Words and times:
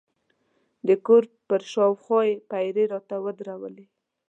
د 0.87 0.89
کور 1.05 1.23
پر 1.47 1.61
شاوخوا 1.71 2.19
یې 2.27 2.35
پیرې 2.49 2.83
راته 2.93 3.15
ودرولې. 3.25 3.85